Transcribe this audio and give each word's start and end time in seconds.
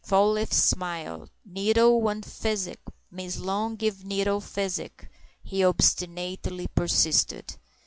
Fall 0.03 0.31
leaf 0.31 0.51
smiled. 0.51 1.29
"Nettle 1.45 2.01
want 2.01 2.25
physic—Miss 2.25 3.37
Long 3.37 3.75
give 3.75 4.03
Nettle 4.03 4.41
physic," 4.41 5.07
he 5.43 5.63
obstinately 5.63 6.65
persisted. 6.73 7.53